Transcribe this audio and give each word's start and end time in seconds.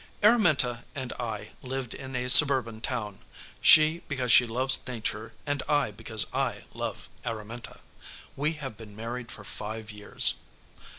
Araminta 0.23 0.83
and 0.95 1.13
I 1.19 1.51
lived 1.61 1.93
in 1.93 2.15
a 2.15 2.27
suburban 2.27 2.81
town; 2.81 3.19
she 3.61 4.01
because 4.07 4.31
she 4.31 4.47
loves 4.47 4.79
Nature 4.87 5.31
and 5.45 5.61
I 5.69 5.91
because 5.91 6.25
I 6.33 6.63
love 6.73 7.07
Araminta. 7.23 7.81
We 8.35 8.53
have 8.53 8.77
been 8.77 8.95
married 8.95 9.31
for 9.31 9.43
five 9.43 9.91
years. 9.91 10.33